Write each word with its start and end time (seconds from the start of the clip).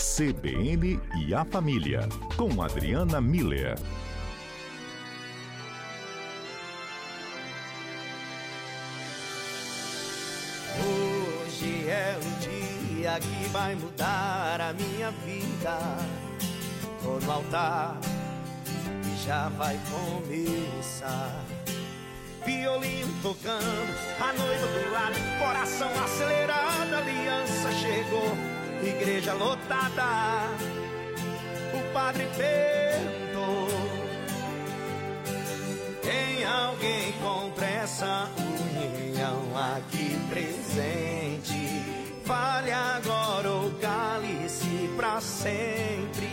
CBN 0.00 0.98
e 1.14 1.34
a 1.34 1.44
Família, 1.44 2.08
com 2.34 2.62
Adriana 2.62 3.20
Miller. 3.20 3.78
Hoje 10.82 11.86
é 11.86 12.18
o 12.18 12.40
dia 12.40 13.20
que 13.20 13.48
vai 13.50 13.74
mudar 13.74 14.58
a 14.62 14.72
minha 14.72 15.10
vida. 15.10 15.78
Tô 17.02 17.20
no 17.20 17.32
altar 17.32 17.98
e 19.04 19.26
já 19.26 19.50
vai 19.50 19.78
começar. 19.90 21.44
Violino 22.46 23.12
tocando, 23.22 23.94
a 24.18 24.32
noiva 24.32 24.66
do 24.66 24.92
lado, 24.92 25.14
coração 25.38 25.90
acelerado, 26.02 26.94
aliança 26.94 27.70
chegou 27.72 28.59
igreja 28.86 29.34
lotada. 29.34 30.48
O 31.74 31.92
padre 31.92 32.28
perguntou: 32.36 33.68
Tem 36.02 36.44
alguém 36.44 37.12
contra 37.22 37.66
essa 37.66 38.28
união 38.38 39.42
aqui 39.76 40.18
presente? 40.28 42.00
Fale 42.24 42.70
agora 42.70 43.50
ou 43.50 43.70
cale-se 43.80 44.90
pra 44.96 45.20
sempre. 45.20 46.28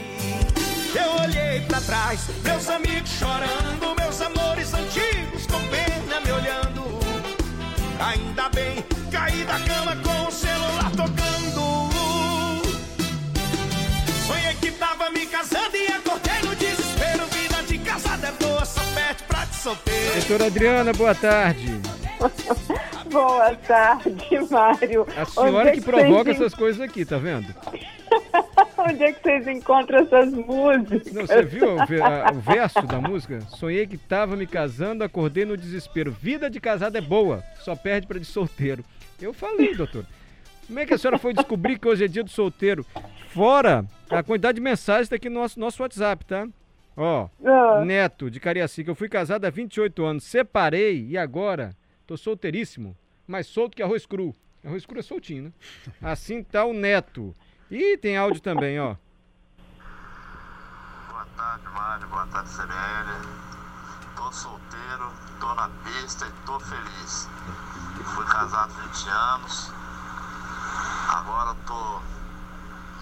Eu 0.96 1.24
olhei 1.24 1.62
pra 1.62 1.82
trás, 1.82 2.28
meus 2.44 2.70
amigos 2.70 3.10
chorando, 3.10 3.96
meus 4.00 4.22
amores 4.22 4.74
antigos 4.74 5.48
com 5.48 5.60
pena 5.70 6.22
me 6.22 6.32
olhando. 6.32 7.00
Ainda 8.00 8.50
bem, 8.50 8.84
caí 9.12 9.44
da 9.44 9.60
cama 9.60 9.96
com 9.98 10.28
o 10.28 10.32
celular 10.32 10.92
tocando. 10.92 11.57
Sonhei 14.48 14.56
que 14.62 14.72
tava 14.72 15.10
me 15.10 15.26
casando 15.26 15.76
e 15.76 15.88
acordei 15.88 16.42
no 16.42 16.56
desespero. 16.56 17.26
Vida 17.26 17.64
de 17.64 17.78
casada 17.80 18.28
é 18.28 18.32
boa, 18.32 18.64
só 18.64 18.82
perde 18.94 19.24
pra 19.24 19.44
de 19.44 19.56
solteiro. 19.56 20.14
Doutora 20.14 20.46
Adriana, 20.46 20.94
boa 20.94 21.14
tarde. 21.14 21.82
boa 23.12 23.56
tarde, 23.56 24.40
Mário. 24.50 25.06
A 25.18 25.26
senhora 25.26 25.70
é 25.70 25.72
que, 25.74 25.80
que 25.80 25.86
provoca 25.86 26.24
vocês... 26.24 26.38
essas 26.38 26.54
coisas 26.54 26.80
aqui, 26.80 27.04
tá 27.04 27.18
vendo? 27.18 27.54
Onde 28.78 29.04
é 29.04 29.12
que 29.12 29.22
vocês 29.22 29.48
encontram 29.48 30.00
essas 30.00 30.32
músicas? 30.32 31.12
Não, 31.12 31.28
você 31.28 31.42
viu 31.42 31.76
o, 31.76 31.82
o 31.82 32.40
verso 32.40 32.82
da 32.84 33.02
música? 33.02 33.42
Sonhei 33.50 33.86
que 33.86 33.98
tava 33.98 34.38
me 34.38 34.48
casando, 34.48 35.04
acordei 35.04 35.44
no 35.44 35.58
desespero. 35.58 36.10
Vida 36.10 36.50
de 36.50 36.62
casada 36.62 37.00
é 37.00 37.02
boa, 37.02 37.44
só 37.66 37.76
perde 37.76 38.08
para 38.08 38.20
de 38.20 38.26
solteiro. 38.26 38.86
Eu 39.22 39.34
falei, 39.34 39.76
doutor. 39.76 40.06
Como 40.68 40.80
é 40.80 40.86
que 40.86 40.94
a 40.94 40.98
senhora 40.98 41.18
foi 41.18 41.34
descobrir 41.34 41.78
que 41.78 41.88
hoje 41.88 42.06
é 42.06 42.08
dia 42.08 42.24
do 42.24 42.30
solteiro? 42.30 42.86
Fora 43.30 43.86
a 44.10 44.24
quantidade 44.24 44.56
de 44.56 44.62
mensagens 44.62 45.10
tá 45.10 45.16
aqui 45.16 45.30
no 45.30 45.40
nosso, 45.40 45.60
nosso 45.60 45.82
WhatsApp, 45.82 46.26
tá? 46.26 46.48
Ó, 46.96 47.30
ah. 47.46 47.84
Neto, 47.86 48.32
de 48.32 48.40
Cariacica. 48.40 48.90
Eu 48.90 48.96
fui 48.96 49.10
casado 49.10 49.46
há 49.46 49.50
28 49.50 50.04
anos, 50.04 50.24
separei 50.24 51.06
e 51.08 51.18
agora 51.18 51.76
tô 52.06 52.18
solteiríssimo, 52.18 52.98
mais 53.28 53.48
solto 53.48 53.76
que 53.76 53.84
arroz 53.84 54.06
cru. 54.06 54.34
Arroz 54.66 54.86
cru 54.86 55.00
é 55.00 55.04
soltinho, 55.04 55.44
né? 55.44 55.52
Assim 56.02 56.44
tá 56.44 56.66
o 56.66 56.74
Neto. 56.74 57.36
E 57.70 57.98
tem 57.98 58.18
áudio 58.18 58.42
também, 58.42 58.80
ó. 58.80 58.96
Boa 61.10 61.26
tarde, 61.36 61.66
Mário. 61.68 62.08
Boa 62.08 62.26
tarde, 62.28 62.50
CBL. 62.50 63.48
Tô 64.16 64.32
solteiro, 64.32 65.12
tô 65.40 65.54
na 65.54 65.70
pista 65.84 66.26
e 66.26 66.46
tô 66.46 66.60
feliz. 66.60 67.30
Fui 68.16 68.26
casado 68.26 68.74
20 68.74 69.10
anos. 69.10 69.72
Agora 71.10 71.56
tô 71.68 72.02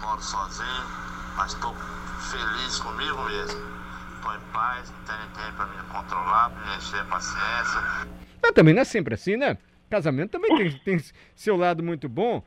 moro 0.00 0.22
sozinho, 0.22 0.84
mas 1.36 1.52
estou 1.52 1.74
feliz 2.30 2.78
comigo 2.78 3.22
mesmo. 3.24 3.60
Estou 4.16 4.34
em 4.34 4.40
paz, 4.52 4.90
não 4.90 5.04
tem 5.04 5.16
ninguém 5.28 5.52
para 5.52 5.66
me 5.66 5.82
controlar, 5.92 6.50
para 6.50 6.70
me 6.70 6.76
encher 6.76 7.00
a 7.00 7.04
paciência. 7.04 7.80
Mas 8.42 8.52
também 8.52 8.74
não 8.74 8.82
é 8.82 8.84
sempre 8.84 9.14
assim, 9.14 9.36
né? 9.36 9.56
Casamento 9.88 10.30
também 10.30 10.56
tem, 10.56 10.72
tem 10.98 11.04
seu 11.34 11.56
lado 11.56 11.82
muito 11.82 12.08
bom. 12.08 12.42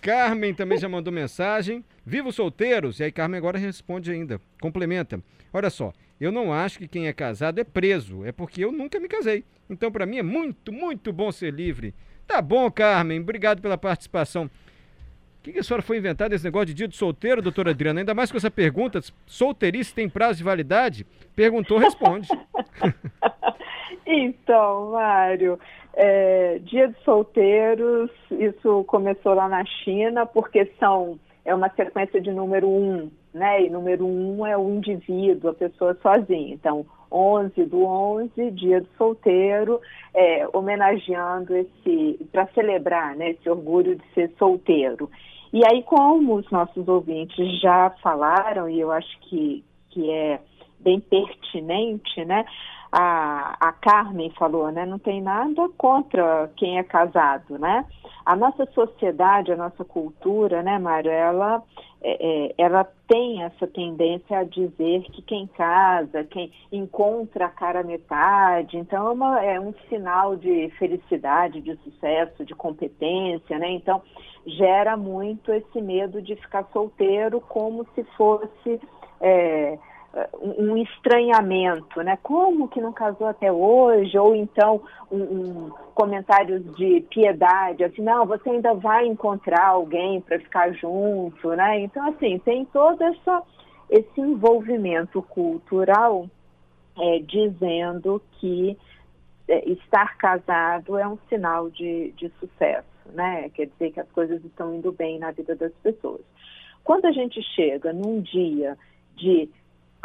Carmen 0.00 0.54
também 0.54 0.78
já 0.78 0.88
mandou 0.88 1.12
mensagem. 1.12 1.84
Viva 2.04 2.28
os 2.28 2.34
solteiros! 2.34 3.00
E 3.00 3.04
aí 3.04 3.12
Carmen 3.12 3.38
agora 3.38 3.58
responde 3.58 4.10
ainda. 4.10 4.40
Complementa. 4.60 5.22
Olha 5.52 5.70
só, 5.70 5.92
eu 6.20 6.30
não 6.30 6.52
acho 6.52 6.78
que 6.78 6.88
quem 6.88 7.08
é 7.08 7.12
casado 7.12 7.58
é 7.60 7.64
preso. 7.64 8.24
É 8.24 8.32
porque 8.32 8.64
eu 8.64 8.72
nunca 8.72 9.00
me 9.00 9.08
casei. 9.08 9.44
Então 9.68 9.90
para 9.90 10.06
mim 10.06 10.18
é 10.18 10.22
muito, 10.22 10.72
muito 10.72 11.12
bom 11.12 11.30
ser 11.32 11.52
livre. 11.52 11.94
Tá 12.26 12.40
bom, 12.40 12.70
Carmen. 12.70 13.20
Obrigado 13.20 13.60
pela 13.60 13.76
participação. 13.78 14.50
Que, 15.48 15.52
que 15.54 15.60
a 15.60 15.62
senhora 15.62 15.82
foi 15.82 15.96
inventar 15.96 16.28
desse 16.28 16.44
negócio 16.44 16.66
de 16.66 16.74
dia 16.74 16.86
do 16.86 16.94
solteiro, 16.94 17.40
doutora 17.40 17.70
Adriana? 17.70 18.00
Ainda 18.00 18.14
mais 18.14 18.30
com 18.30 18.36
essa 18.36 18.50
pergunta, 18.50 19.00
solteirice 19.26 19.94
tem 19.94 20.06
prazo 20.06 20.36
de 20.36 20.44
validade? 20.44 21.06
Perguntou, 21.34 21.78
responde. 21.78 22.28
então, 24.04 24.90
Mário, 24.90 25.58
é, 25.94 26.58
dia 26.58 26.88
dos 26.88 27.02
solteiros, 27.02 28.10
isso 28.30 28.84
começou 28.84 29.32
lá 29.32 29.48
na 29.48 29.64
China, 29.64 30.26
porque 30.26 30.70
são, 30.78 31.18
é 31.46 31.54
uma 31.54 31.70
sequência 31.70 32.20
de 32.20 32.30
número 32.30 32.68
um, 32.68 33.10
né? 33.32 33.62
E 33.62 33.70
número 33.70 34.06
um 34.06 34.46
é 34.46 34.54
o 34.54 34.68
indivíduo, 34.68 35.52
a 35.52 35.54
pessoa 35.54 35.96
sozinha. 36.02 36.52
Então, 36.52 36.84
11 37.10 37.64
do 37.64 37.86
11, 37.86 38.50
dia 38.50 38.82
do 38.82 38.88
solteiro, 38.98 39.80
é, 40.12 40.46
homenageando 40.52 41.56
esse, 41.56 42.22
para 42.30 42.46
celebrar 42.48 43.16
né, 43.16 43.30
esse 43.30 43.48
orgulho 43.48 43.96
de 43.96 44.04
ser 44.12 44.30
solteiro. 44.38 45.10
E 45.52 45.62
aí, 45.64 45.82
como 45.82 46.36
os 46.36 46.50
nossos 46.50 46.86
ouvintes 46.86 47.60
já 47.60 47.90
falaram, 48.02 48.68
e 48.68 48.78
eu 48.80 48.92
acho 48.92 49.18
que, 49.20 49.64
que 49.90 50.10
é 50.10 50.40
bem 50.78 51.00
pertinente, 51.00 52.24
né? 52.24 52.44
A, 52.90 53.56
a 53.60 53.72
Carmen 53.72 54.30
falou, 54.30 54.70
né? 54.70 54.86
Não 54.86 54.98
tem 54.98 55.20
nada 55.20 55.68
contra 55.76 56.50
quem 56.56 56.78
é 56.78 56.82
casado, 56.82 57.58
né? 57.58 57.84
A 58.24 58.36
nossa 58.36 58.66
sociedade, 58.72 59.52
a 59.52 59.56
nossa 59.56 59.84
cultura, 59.84 60.62
né, 60.62 60.78
Mário, 60.78 61.10
ela, 61.10 61.62
é, 62.00 62.46
é, 62.46 62.54
ela 62.58 62.84
tem 63.08 63.42
essa 63.42 63.66
tendência 63.66 64.38
a 64.38 64.44
dizer 64.44 65.02
que 65.10 65.22
quem 65.22 65.46
casa, 65.48 66.24
quem 66.24 66.52
encontra 66.70 67.46
a 67.46 67.50
cara 67.50 67.82
metade, 67.82 68.76
então 68.76 69.08
é, 69.08 69.10
uma, 69.10 69.44
é 69.44 69.60
um 69.60 69.74
sinal 69.88 70.36
de 70.36 70.70
felicidade, 70.78 71.60
de 71.60 71.76
sucesso, 71.78 72.44
de 72.44 72.54
competência, 72.54 73.58
né? 73.58 73.70
Então 73.70 74.00
gera 74.46 74.96
muito 74.96 75.52
esse 75.52 75.80
medo 75.80 76.22
de 76.22 76.36
ficar 76.36 76.68
solteiro 76.72 77.40
como 77.40 77.86
se 77.94 78.04
fosse 78.16 78.80
é, 79.20 79.78
um 80.40 80.76
estranhamento, 80.76 82.02
né? 82.02 82.18
Como 82.22 82.68
que 82.68 82.80
não 82.80 82.92
casou 82.92 83.26
até 83.26 83.52
hoje? 83.52 84.16
Ou 84.18 84.34
então 84.34 84.80
um, 85.10 85.22
um 85.22 85.70
comentários 85.94 86.64
de 86.76 87.00
piedade, 87.10 87.84
assim, 87.84 88.02
não, 88.02 88.24
você 88.24 88.50
ainda 88.50 88.72
vai 88.74 89.06
encontrar 89.06 89.68
alguém 89.68 90.20
para 90.20 90.38
ficar 90.38 90.72
junto, 90.72 91.50
né? 91.50 91.80
Então, 91.80 92.08
assim, 92.08 92.38
tem 92.38 92.64
todo 92.66 93.02
essa, 93.02 93.42
esse 93.90 94.20
envolvimento 94.20 95.20
cultural 95.22 96.28
é, 96.98 97.18
dizendo 97.20 98.22
que 98.32 98.76
é, 99.46 99.68
estar 99.70 100.16
casado 100.16 100.98
é 100.98 101.06
um 101.06 101.18
sinal 101.28 101.70
de, 101.70 102.12
de 102.12 102.30
sucesso, 102.40 102.86
né? 103.12 103.48
Quer 103.50 103.66
dizer 103.66 103.92
que 103.92 104.00
as 104.00 104.10
coisas 104.12 104.44
estão 104.44 104.74
indo 104.74 104.92
bem 104.92 105.18
na 105.18 105.30
vida 105.32 105.54
das 105.54 105.72
pessoas. 105.82 106.22
Quando 106.84 107.06
a 107.06 107.12
gente 107.12 107.42
chega 107.54 107.92
num 107.92 108.20
dia 108.20 108.76
de 109.16 109.50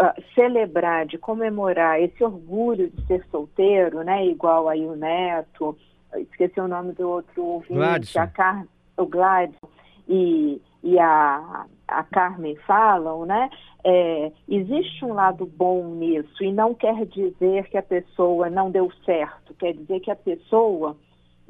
uh, 0.02 0.22
celebrar, 0.34 1.06
de 1.06 1.18
comemorar 1.18 2.02
esse 2.02 2.24
orgulho 2.24 2.90
de 2.90 3.06
ser 3.08 3.26
solteiro, 3.30 4.04
né? 4.04 4.26
Igual 4.26 4.68
aí 4.70 4.86
o 4.86 4.96
Neto, 4.96 5.78
esqueci 6.16 6.60
o 6.60 6.68
nome 6.68 6.94
do 6.94 7.10
outro 7.10 7.44
ouvinte, 7.44 8.18
a 8.18 8.28
Car 8.28 8.66
o 8.98 9.06
Gladson 9.06 9.68
e, 10.08 10.62
e 10.84 11.00
a, 11.00 11.66
a 11.88 12.04
Carmen 12.04 12.56
falam, 12.68 13.26
né? 13.26 13.50
É, 13.84 14.32
existe 14.48 15.04
um 15.04 15.14
lado 15.14 15.46
bom 15.46 15.84
nisso 15.96 16.44
e 16.44 16.54
não 16.54 16.74
quer 16.74 17.06
dizer 17.06 17.70
que 17.70 17.78
a 17.78 17.84
pessoa 17.84 18.50
não 18.50 18.72
deu 18.72 18.90
certo, 19.06 19.54
quer 19.56 19.74
dizer 19.74 20.00
que 20.00 20.12
a 20.12 20.16
pessoa 20.16 20.96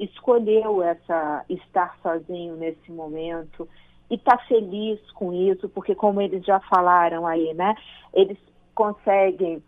escolheu 0.00 0.82
essa 0.82 1.44
estar 1.48 1.96
sozinho 2.02 2.56
nesse 2.56 2.90
momento 2.90 3.68
e 4.10 4.14
está 4.14 4.36
feliz 4.38 5.00
com 5.12 5.32
isso, 5.32 5.68
porque 5.68 5.94
como 5.94 6.20
eles 6.20 6.44
já 6.44 6.60
falaram 6.60 7.26
aí, 7.26 7.54
né? 7.54 7.74
Eles 8.12 8.38
conseguem 8.74 9.62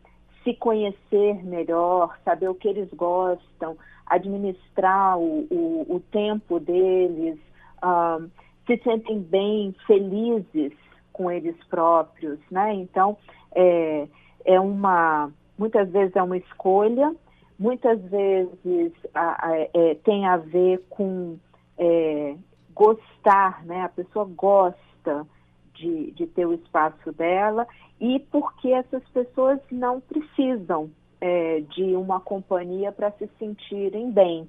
se 0.44 0.54
conhecer 0.54 1.44
melhor, 1.44 2.16
saber 2.24 2.48
o 2.48 2.54
que 2.54 2.68
eles 2.68 2.88
gostam, 2.94 3.76
administrar 4.06 5.18
o, 5.18 5.46
o, 5.50 5.96
o 5.96 6.00
tempo 6.12 6.60
deles, 6.60 7.38
um, 7.82 8.30
se 8.66 8.76
sentem 8.82 9.20
bem, 9.20 9.74
felizes 9.86 10.72
com 11.12 11.30
eles 11.30 11.56
próprios, 11.68 12.38
né? 12.50 12.74
Então, 12.74 13.16
é, 13.54 14.06
é 14.44 14.60
uma, 14.60 15.32
muitas 15.58 15.90
vezes 15.90 16.14
é 16.14 16.22
uma 16.22 16.36
escolha, 16.36 17.14
muitas 17.58 18.00
vezes 18.02 18.92
a, 19.14 19.48
a, 19.48 19.58
é, 19.74 19.94
tem 20.04 20.26
a 20.26 20.36
ver 20.36 20.84
com 20.90 21.38
é, 21.78 22.36
gostar, 22.76 23.64
né? 23.64 23.82
A 23.82 23.88
pessoa 23.88 24.26
gosta 24.26 25.26
de, 25.74 26.12
de 26.12 26.26
ter 26.26 26.46
o 26.46 26.52
espaço 26.52 27.10
dela 27.12 27.66
e 27.98 28.20
porque 28.30 28.68
essas 28.68 29.02
pessoas 29.08 29.58
não 29.72 30.00
precisam 30.00 30.90
é, 31.20 31.60
de 31.70 31.96
uma 31.96 32.20
companhia 32.20 32.92
para 32.92 33.10
se 33.12 33.28
sentirem 33.38 34.10
bem. 34.10 34.48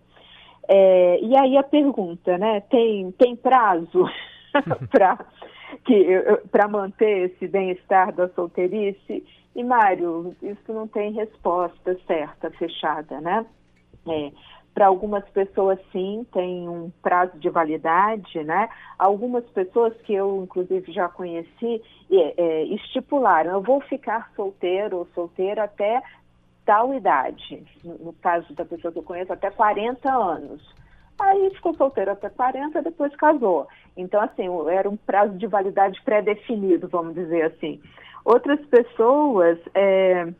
É, 0.67 1.19
e 1.21 1.37
aí 1.37 1.57
a 1.57 1.63
pergunta, 1.63 2.37
né? 2.37 2.59
Tem, 2.69 3.09
tem 3.13 3.35
prazo 3.37 4.03
para 6.51 6.67
manter 6.67 7.31
esse 7.31 7.47
bem-estar 7.47 8.13
da 8.13 8.27
solteirice? 8.29 9.25
E, 9.55 9.63
Mário, 9.63 10.35
isso 10.41 10.73
não 10.73 10.87
tem 10.87 11.13
resposta 11.13 11.97
certa, 12.05 12.51
fechada, 12.51 13.21
né? 13.21 13.45
É, 14.09 14.31
para 14.77 14.85
algumas 14.85 15.27
pessoas, 15.29 15.79
sim, 15.91 16.23
tem 16.31 16.69
um 16.69 16.91
prazo 17.01 17.35
de 17.39 17.49
validade, 17.49 18.43
né? 18.43 18.69
Algumas 18.99 19.43
pessoas 19.45 19.91
que 20.03 20.13
eu, 20.13 20.43
inclusive, 20.43 20.91
já 20.91 21.09
conheci, 21.09 21.81
é, 22.11 22.33
é, 22.37 22.63
estipularam: 22.65 23.53
eu 23.53 23.61
vou 23.63 23.81
ficar 23.81 24.31
solteiro 24.35 24.97
ou 24.97 25.07
solteira 25.15 25.63
até 25.63 26.03
tal 26.63 26.93
idade. 26.93 27.65
No, 27.83 27.95
no 27.95 28.13
caso 28.13 28.53
da 28.53 28.63
pessoa 28.65 28.91
que 28.91 28.99
eu 28.99 29.03
conheço, 29.03 29.33
até 29.33 29.49
40 29.49 30.13
anos. 30.13 30.61
Aí 31.17 31.49
ficou 31.55 31.73
solteiro 31.73 32.11
até 32.11 32.29
40, 32.29 32.79
depois 32.83 33.15
casou. 33.15 33.67
Então, 33.97 34.21
assim, 34.21 34.45
era 34.69 34.87
um 34.87 34.95
prazo 34.95 35.35
de 35.39 35.47
validade 35.47 35.99
pré-definido, 36.03 36.87
vamos 36.87 37.15
dizer 37.15 37.45
assim. 37.45 37.81
Outras 38.23 38.63
pessoas 38.67 39.57
é, 39.73 40.31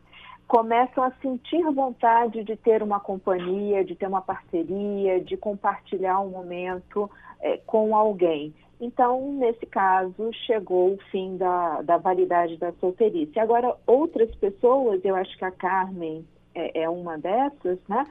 começam 0.48 1.04
a 1.04 1.10
sentir 1.20 1.62
vontade 1.74 2.42
de 2.42 2.56
ter 2.56 2.82
uma 2.82 2.98
companhia, 2.98 3.84
de 3.84 3.94
ter 3.94 4.06
uma 4.06 4.22
parceria, 4.22 5.20
de 5.20 5.36
compartilhar 5.36 6.20
um 6.20 6.30
momento 6.30 7.08
é, 7.40 7.58
com 7.58 7.94
alguém. 7.94 8.54
Então, 8.80 9.32
nesse 9.34 9.66
caso, 9.66 10.30
chegou 10.46 10.94
o 10.94 10.98
fim 11.10 11.36
da, 11.36 11.82
da 11.82 11.98
validade 11.98 12.56
da 12.56 12.72
solteirice. 12.80 13.38
Agora, 13.38 13.76
outras 13.86 14.34
pessoas, 14.36 15.04
eu 15.04 15.14
acho 15.14 15.36
que 15.36 15.44
a 15.44 15.50
Carmen 15.50 16.26
é, 16.54 16.82
é 16.82 16.88
uma 16.88 17.18
dessas, 17.18 17.78
né? 17.86 18.06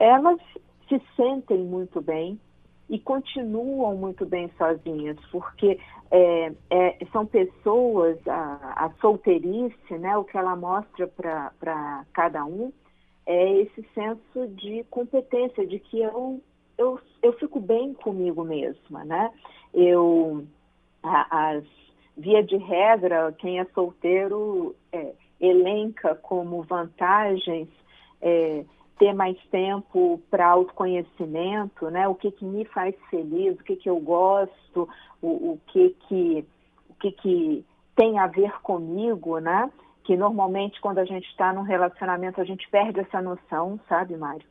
Elas 0.00 0.40
se 0.88 1.00
sentem 1.14 1.58
muito 1.58 2.00
bem 2.00 2.40
e 2.88 2.98
continuam 2.98 3.96
muito 3.96 4.24
bem 4.24 4.50
sozinhas, 4.56 5.16
porque 5.30 5.78
é, 6.10 6.52
é, 6.70 6.98
são 7.12 7.26
pessoas, 7.26 8.16
a, 8.26 8.84
a, 8.86 8.90
solteirice, 9.00 9.98
né, 9.98 10.16
o 10.16 10.24
que 10.24 10.36
ela 10.36 10.56
mostra 10.56 11.06
para 11.06 12.04
cada 12.12 12.44
um, 12.44 12.72
é 13.26 13.60
esse 13.60 13.86
senso 13.94 14.48
de 14.54 14.84
competência, 14.90 15.66
de 15.66 15.78
que 15.78 16.00
eu, 16.00 16.40
eu, 16.78 16.98
eu 17.22 17.32
fico 17.34 17.60
bem 17.60 17.92
comigo 17.92 18.42
mesma, 18.42 19.04
né? 19.04 19.30
Eu, 19.74 20.46
a, 21.02 21.50
as, 21.50 21.64
via 22.16 22.42
de 22.42 22.56
regra, 22.56 23.34
quem 23.38 23.60
é 23.60 23.66
solteiro 23.66 24.74
é, 24.90 25.12
elenca 25.38 26.14
como 26.14 26.62
vantagens 26.62 27.68
é, 28.22 28.64
ter 28.98 29.14
mais 29.14 29.36
tempo 29.50 30.20
para 30.30 30.48
autoconhecimento, 30.48 31.90
né? 31.90 32.08
O 32.08 32.14
que 32.14 32.30
que 32.30 32.44
me 32.44 32.64
faz 32.66 32.94
feliz, 33.10 33.58
o 33.58 33.64
que 33.64 33.76
que 33.76 33.88
eu 33.88 33.98
gosto, 33.98 34.88
o, 35.22 35.52
o 35.52 35.60
que 35.68 35.90
que 36.08 36.44
o 36.90 36.94
que 36.94 37.12
que 37.12 37.64
tem 37.96 38.18
a 38.18 38.26
ver 38.26 38.60
comigo, 38.62 39.38
né? 39.38 39.70
Que 40.04 40.16
normalmente 40.16 40.80
quando 40.80 40.98
a 40.98 41.04
gente 41.04 41.28
está 41.28 41.52
num 41.52 41.62
relacionamento 41.62 42.40
a 42.40 42.44
gente 42.44 42.68
perde 42.70 43.00
essa 43.00 43.22
noção, 43.22 43.78
sabe, 43.88 44.16
Mário? 44.16 44.46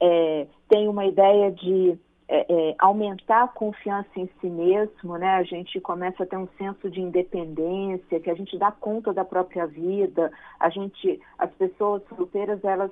É, 0.00 0.46
tem 0.68 0.88
uma 0.88 1.06
ideia 1.06 1.52
de 1.52 1.98
é, 2.26 2.46
é, 2.48 2.74
aumentar 2.78 3.44
a 3.44 3.48
confiança 3.48 4.08
em 4.16 4.28
si 4.40 4.48
mesmo, 4.48 5.16
né? 5.18 5.34
A 5.34 5.42
gente 5.42 5.80
começa 5.80 6.22
a 6.22 6.26
ter 6.26 6.36
um 6.36 6.48
senso 6.58 6.90
de 6.90 7.00
independência, 7.00 8.18
que 8.18 8.30
a 8.30 8.34
gente 8.34 8.58
dá 8.58 8.72
conta 8.72 9.12
da 9.12 9.24
própria 9.24 9.66
vida. 9.66 10.32
A 10.58 10.70
gente, 10.70 11.20
as 11.38 11.50
pessoas 11.52 12.02
solteiras, 12.08 12.64
elas 12.64 12.90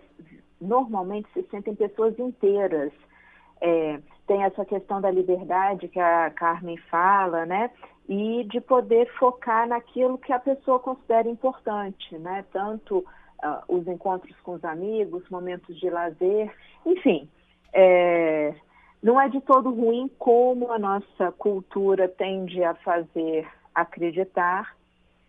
normalmente 0.63 1.29
se 1.33 1.43
sentem 1.51 1.75
pessoas 1.75 2.19
inteiras. 2.19 2.93
É, 3.61 4.01
tem 4.27 4.43
essa 4.43 4.65
questão 4.65 5.01
da 5.01 5.11
liberdade 5.11 5.89
que 5.89 6.01
a 6.01 6.31
Carmen 6.31 6.77
fala, 6.91 7.45
né? 7.47 7.71
E 8.09 8.45
de 8.45 8.61
poder 8.61 9.07
focar 9.19 9.69
naquilo 9.69 10.19
que 10.19 10.33
a 10.33 10.39
pessoa 10.39 10.79
considera 10.79 11.29
importante, 11.29 12.17
né? 12.19 12.45
Tanto 12.53 12.99
uh, 12.99 13.05
os 13.69 13.87
encontros 13.87 14.35
com 14.41 14.55
os 14.55 14.65
amigos, 14.65 15.29
momentos 15.29 15.79
de 15.79 15.89
lazer, 15.91 16.53
enfim. 16.85 17.29
É, 17.73 18.55
não 19.03 19.21
é 19.21 19.29
de 19.29 19.41
todo 19.41 19.71
ruim 19.71 20.11
como 20.19 20.71
a 20.71 20.79
nossa 20.79 21.33
cultura 21.33 22.09
tende 22.09 22.63
a 22.63 22.75
fazer 22.75 23.49
acreditar 23.75 24.77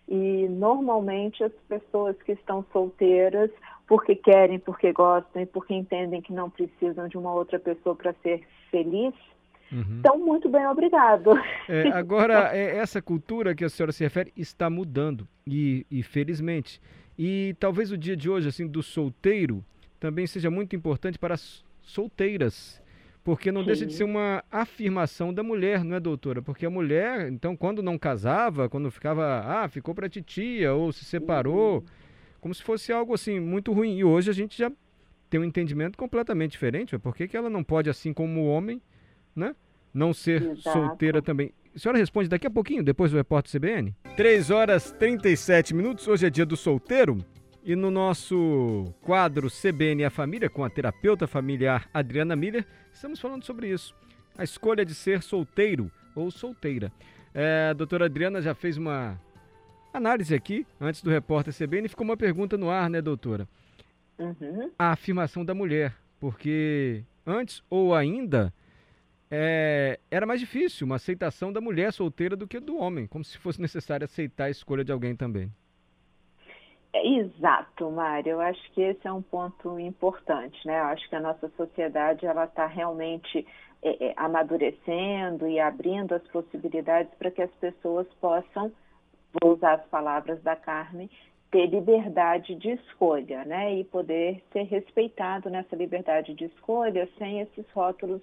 e 0.07 0.47
normalmente 0.49 1.43
as 1.43 1.53
pessoas 1.67 2.15
que 2.23 2.33
estão 2.33 2.65
solteiras, 2.71 3.49
porque 3.87 4.15
querem, 4.15 4.59
porque 4.59 4.91
gostam 4.91 5.41
e 5.41 5.45
porque 5.45 5.73
entendem 5.73 6.21
que 6.21 6.33
não 6.33 6.49
precisam 6.49 7.07
de 7.07 7.17
uma 7.17 7.33
outra 7.33 7.59
pessoa 7.59 7.95
para 7.95 8.13
ser 8.23 8.41
feliz, 8.71 9.13
uhum. 9.71 9.97
estão 9.97 10.17
muito 10.17 10.49
bem 10.49 10.65
obrigado. 10.67 11.31
É, 11.67 11.89
agora, 11.93 12.55
é, 12.55 12.77
essa 12.77 13.01
cultura 13.01 13.53
que 13.53 13.63
a 13.63 13.69
senhora 13.69 13.91
se 13.91 14.03
refere 14.03 14.31
está 14.35 14.69
mudando 14.69 15.27
e, 15.45 15.85
e 15.89 16.01
felizmente. 16.01 16.81
E 17.17 17.55
talvez 17.59 17.91
o 17.91 17.97
dia 17.97 18.15
de 18.15 18.29
hoje, 18.29 18.49
assim, 18.49 18.67
do 18.67 18.81
solteiro, 18.81 19.63
também 19.99 20.25
seja 20.25 20.49
muito 20.49 20.75
importante 20.75 21.19
para 21.19 21.35
as 21.35 21.63
solteiras 21.81 22.81
porque 23.23 23.51
não 23.51 23.61
Sim. 23.61 23.67
deixa 23.67 23.85
de 23.85 23.93
ser 23.93 24.03
uma 24.03 24.43
afirmação 24.51 25.33
da 25.33 25.41
mulher, 25.41 25.83
não 25.83 25.95
é, 25.95 25.99
doutora? 25.99 26.41
Porque 26.41 26.65
a 26.65 26.69
mulher, 26.69 27.31
então, 27.31 27.55
quando 27.55 27.81
não 27.81 27.97
casava, 27.97 28.67
quando 28.67 28.91
ficava, 28.91 29.43
ah, 29.45 29.67
ficou 29.69 29.95
para 29.95 30.09
titia 30.09 30.73
ou 30.73 30.91
se 30.91 31.05
separou, 31.05 31.75
uhum. 31.75 31.83
Como 32.43 32.53
se 32.53 32.61
fosse 32.61 32.91
algo 32.91 33.13
assim 33.13 33.39
muito 33.39 33.71
ruim. 33.71 33.95
E 33.95 34.03
hoje 34.03 34.29
a 34.29 34.33
gente 34.33 34.57
já 34.57 34.69
tem 35.29 35.39
um 35.39 35.45
entendimento 35.45 35.97
completamente 35.97 36.51
diferente. 36.51 36.99
Por 36.99 37.15
que, 37.15 37.25
que 37.25 37.37
ela 37.37 37.49
não 37.49 37.63
pode, 37.63 37.89
assim 37.89 38.11
como 38.11 38.41
o 38.41 38.47
homem, 38.47 38.81
né? 39.33 39.55
Não 39.93 40.13
ser 40.13 40.41
Exato. 40.41 40.61
solteira 40.77 41.21
também. 41.21 41.53
A 41.73 41.79
senhora 41.79 41.97
responde 41.97 42.27
daqui 42.27 42.45
a 42.45 42.51
pouquinho, 42.51 42.83
depois 42.83 43.11
do 43.11 43.17
repórter 43.17 43.49
CBN. 43.49 43.95
3 44.17 44.51
horas 44.51 44.91
37 44.91 45.73
minutos, 45.73 46.05
hoje 46.05 46.25
é 46.25 46.29
dia 46.29 46.45
do 46.45 46.57
solteiro. 46.57 47.23
E 47.63 47.77
no 47.77 47.89
nosso 47.89 48.93
quadro 49.01 49.47
CBN 49.49 50.01
e 50.01 50.05
a 50.05 50.09
Família, 50.09 50.49
com 50.49 50.65
a 50.65 50.69
terapeuta 50.69 51.25
familiar 51.25 51.89
Adriana 51.93 52.35
Miller, 52.35 52.67
estamos 52.91 53.21
falando 53.21 53.45
sobre 53.45 53.69
isso. 53.69 53.95
A 54.37 54.43
escolha 54.43 54.83
de 54.83 54.93
ser 54.93 55.23
solteiro 55.23 55.89
ou 56.13 56.29
solteira. 56.29 56.91
É, 57.33 57.69
a 57.69 57.73
doutora 57.73 58.03
Adriana 58.07 58.41
já 58.41 58.53
fez 58.53 58.77
uma 58.77 59.17
análise 59.93 60.33
aqui, 60.33 60.65
antes 60.79 61.01
do 61.01 61.09
repórter 61.09 61.53
CBN, 61.53 61.87
ficou 61.87 62.03
uma 62.03 62.17
pergunta 62.17 62.57
no 62.57 62.69
ar, 62.69 62.89
né, 62.89 63.01
doutora? 63.01 63.47
Uhum. 64.17 64.71
A 64.77 64.91
afirmação 64.91 65.43
da 65.43 65.53
mulher, 65.53 65.95
porque 66.19 67.03
antes 67.25 67.63
ou 67.69 67.95
ainda 67.95 68.53
é, 69.29 69.99
era 70.11 70.25
mais 70.25 70.39
difícil 70.39 70.85
uma 70.85 70.97
aceitação 70.97 71.51
da 71.51 71.59
mulher 71.59 71.91
solteira 71.91 72.35
do 72.35 72.47
que 72.47 72.59
do 72.59 72.77
homem, 72.77 73.07
como 73.07 73.23
se 73.23 73.37
fosse 73.37 73.59
necessário 73.59 74.05
aceitar 74.05 74.45
a 74.45 74.49
escolha 74.49 74.83
de 74.83 74.91
alguém 74.91 75.15
também. 75.15 75.51
Exato, 76.93 77.89
Mário. 77.89 78.33
Eu 78.33 78.41
acho 78.41 78.71
que 78.73 78.81
esse 78.81 79.07
é 79.07 79.11
um 79.11 79.23
ponto 79.23 79.79
importante, 79.79 80.55
né? 80.65 80.79
Eu 80.79 80.85
acho 80.85 81.09
que 81.09 81.15
a 81.15 81.19
nossa 81.19 81.49
sociedade 81.57 82.25
ela 82.25 82.45
está 82.45 82.67
realmente 82.67 83.45
é, 83.81 84.09
é, 84.09 84.13
amadurecendo 84.15 85.47
e 85.47 85.59
abrindo 85.59 86.13
as 86.13 86.21
possibilidades 86.27 87.11
para 87.15 87.31
que 87.31 87.41
as 87.41 87.51
pessoas 87.55 88.07
possam, 88.21 88.71
vou 89.41 89.53
usar 89.53 89.73
as 89.73 89.85
palavras 89.85 90.41
da 90.41 90.55
Carmen, 90.55 91.09
ter 91.51 91.67
liberdade 91.67 92.55
de 92.55 92.71
escolha, 92.71 93.45
né? 93.45 93.75
E 93.75 93.83
poder 93.83 94.43
ser 94.51 94.63
respeitado 94.63 95.49
nessa 95.49 95.75
liberdade 95.75 96.33
de 96.33 96.45
escolha 96.45 97.07
sem 97.17 97.41
esses 97.41 97.69
rótulos 97.71 98.21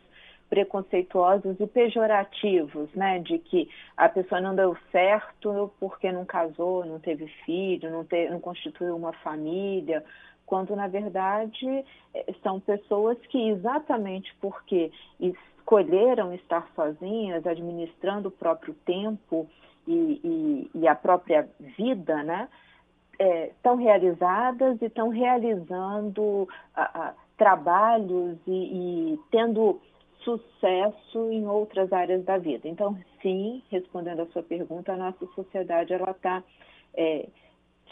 preconceituosos 0.51 1.61
e 1.61 1.67
pejorativos, 1.69 2.93
né, 2.93 3.21
de 3.21 3.39
que 3.39 3.71
a 3.97 4.09
pessoa 4.09 4.41
não 4.41 4.55
deu 4.55 4.77
certo 4.91 5.73
porque 5.79 6.11
não 6.11 6.25
casou, 6.25 6.85
não 6.85 6.99
teve 6.99 7.29
filho, 7.47 7.89
não, 7.89 8.05
te, 8.05 8.29
não 8.29 8.41
constituiu 8.41 8.97
uma 8.97 9.13
família, 9.13 10.05
quando 10.51 10.75
na 10.75 10.89
verdade 10.89 11.85
eh, 12.13 12.35
são 12.43 12.59
pessoas 12.59 13.17
que 13.29 13.51
exatamente 13.51 14.35
porque 14.41 14.91
escolheram 15.21 16.35
estar 16.35 16.69
sozinhas, 16.75 17.47
administrando 17.47 18.31
o 18.31 18.33
próprio 18.33 18.75
tempo 18.85 19.49
e, 19.87 20.21
e, 20.25 20.71
e 20.75 20.89
a 20.89 20.95
própria 20.97 21.49
vida, 21.79 22.21
né, 22.25 22.49
estão 23.57 23.79
é, 23.79 23.83
realizadas 23.85 24.83
e 24.83 24.87
estão 24.87 25.09
realizando 25.11 26.49
a, 26.75 26.83
a, 26.83 27.15
trabalhos 27.39 28.37
e, 28.45 29.13
e 29.13 29.21
tendo 29.31 29.81
sucesso 30.25 31.31
em 31.31 31.47
outras 31.47 31.93
áreas 31.93 32.25
da 32.25 32.39
vida. 32.39 32.67
Então, 32.67 32.99
sim, 33.23 33.63
respondendo 33.71 34.23
a 34.23 34.27
sua 34.27 34.43
pergunta, 34.43 34.93
a 34.93 34.97
nossa 34.97 35.25
sociedade 35.37 35.93
ela 35.93 36.11
está 36.11 36.43
é, 36.95 37.29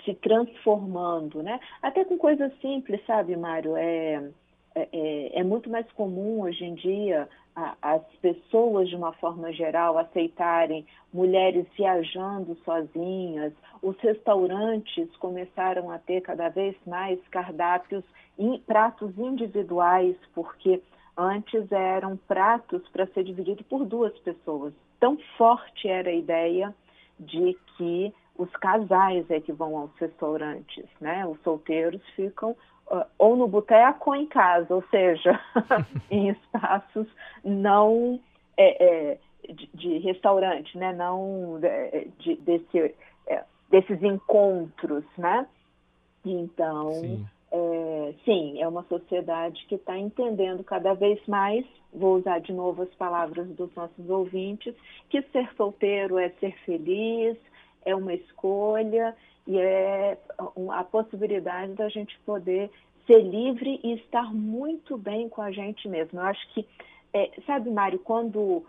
se 0.04 0.14
transformando, 0.14 1.42
né? 1.42 1.60
Até 1.82 2.04
com 2.04 2.16
coisas 2.18 2.52
simples, 2.60 3.00
sabe, 3.06 3.36
Mário? 3.36 3.76
É, 3.76 4.30
é, 4.74 4.88
é, 4.92 5.40
é 5.40 5.44
muito 5.44 5.68
mais 5.68 5.90
comum 5.92 6.42
hoje 6.42 6.64
em 6.64 6.74
dia 6.74 7.28
a, 7.58 7.76
as 7.82 8.02
pessoas, 8.22 8.88
de 8.88 8.94
uma 8.94 9.12
forma 9.14 9.52
geral, 9.52 9.98
aceitarem 9.98 10.86
mulheres 11.12 11.66
viajando 11.76 12.56
sozinhas, 12.64 13.52
os 13.82 13.98
restaurantes 13.98 15.08
começaram 15.16 15.90
a 15.90 15.98
ter 15.98 16.20
cada 16.20 16.48
vez 16.48 16.76
mais 16.86 17.18
cardápios 17.28 18.04
e 18.38 18.58
pratos 18.60 19.16
individuais, 19.18 20.16
porque 20.34 20.80
antes 21.16 21.70
eram 21.72 22.16
pratos 22.16 22.86
para 22.90 23.06
ser 23.08 23.24
dividido 23.24 23.64
por 23.64 23.84
duas 23.84 24.16
pessoas. 24.20 24.72
Tão 25.00 25.18
forte 25.36 25.88
era 25.88 26.10
a 26.10 26.14
ideia 26.14 26.74
de 27.18 27.56
que 27.76 28.14
os 28.38 28.50
casais 28.52 29.28
é 29.30 29.40
que 29.40 29.52
vão 29.52 29.76
aos 29.76 29.90
restaurantes, 29.98 30.86
né? 31.00 31.26
Os 31.26 31.38
solteiros 31.42 32.00
ficam 32.14 32.52
uh, 32.90 33.04
ou 33.18 33.36
no 33.36 33.48
boteco 33.48 34.10
ou 34.10 34.16
em 34.16 34.26
casa, 34.26 34.72
ou 34.72 34.82
seja, 34.90 35.38
em 36.08 36.30
espaços 36.30 37.08
não 37.44 38.20
é, 38.56 38.84
é, 38.84 39.18
de, 39.52 39.68
de, 39.74 39.98
restaurante, 39.98 40.78
né? 40.78 40.92
Não 40.92 41.60
de, 42.18 42.36
desse, 42.36 42.94
é, 43.26 43.44
desses 43.68 44.00
encontros, 44.02 45.04
né? 45.18 45.46
Então, 46.24 46.92
sim. 46.92 47.26
É, 47.50 48.14
sim, 48.24 48.60
é 48.60 48.68
uma 48.68 48.84
sociedade 48.84 49.64
que 49.66 49.76
está 49.76 49.98
entendendo 49.98 50.62
cada 50.62 50.92
vez 50.92 51.18
mais, 51.26 51.64
vou 51.92 52.16
usar 52.16 52.40
de 52.40 52.52
novo 52.52 52.82
as 52.82 52.94
palavras 52.94 53.48
dos 53.48 53.74
nossos 53.74 54.10
ouvintes, 54.10 54.74
que 55.08 55.22
ser 55.22 55.50
solteiro 55.56 56.18
é 56.18 56.28
ser 56.40 56.54
feliz, 56.66 57.38
é 57.84 57.94
uma 57.94 58.14
escolha 58.14 59.16
e 59.46 59.58
é 59.58 60.18
a 60.70 60.84
possibilidade 60.84 61.72
da 61.72 61.88
gente 61.88 62.18
poder 62.20 62.70
ser 63.06 63.22
livre 63.22 63.80
e 63.82 63.94
estar 63.94 64.32
muito 64.34 64.98
bem 64.98 65.28
com 65.28 65.40
a 65.40 65.50
gente 65.50 65.88
mesmo. 65.88 66.20
Eu 66.20 66.24
acho 66.24 66.46
que, 66.52 66.66
é, 67.14 67.30
sabe, 67.46 67.70
Mário, 67.70 67.98
quando 67.98 68.38
uh, 68.38 68.64